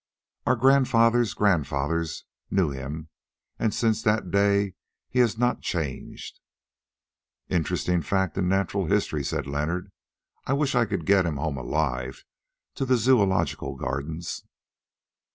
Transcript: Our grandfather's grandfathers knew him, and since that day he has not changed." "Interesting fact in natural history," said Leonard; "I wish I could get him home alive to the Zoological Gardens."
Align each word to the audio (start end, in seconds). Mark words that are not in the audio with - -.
Our 0.47 0.55
grandfather's 0.55 1.35
grandfathers 1.35 2.23
knew 2.49 2.71
him, 2.71 3.09
and 3.59 3.71
since 3.71 4.01
that 4.01 4.31
day 4.31 4.73
he 5.09 5.19
has 5.19 5.37
not 5.37 5.61
changed." 5.61 6.39
"Interesting 7.49 8.01
fact 8.01 8.35
in 8.35 8.47
natural 8.49 8.87
history," 8.87 9.23
said 9.23 9.45
Leonard; 9.45 9.91
"I 10.47 10.53
wish 10.53 10.73
I 10.73 10.85
could 10.87 11.05
get 11.05 11.27
him 11.27 11.37
home 11.37 11.55
alive 11.57 12.23
to 12.73 12.85
the 12.85 12.97
Zoological 12.97 13.75
Gardens." 13.75 14.43